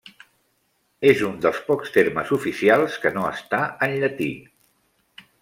[1.09, 3.61] És un dels pocs termes oficials que no està
[3.91, 4.33] en llatí.